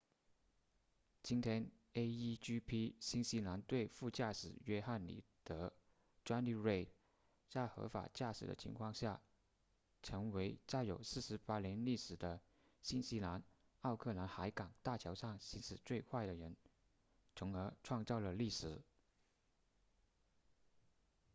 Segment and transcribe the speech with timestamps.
[1.21, 5.71] 今天 a1gp 新西兰队副驾驶约翰里德
[6.25, 6.87] jonny reid
[7.51, 9.21] 在合法驾驶的情况下
[10.01, 12.41] 成为在有48年历史的
[12.81, 13.43] 新西兰
[13.81, 16.57] 奥克兰海港大桥上行驶最快的人
[17.35, 18.81] 从而创造了历史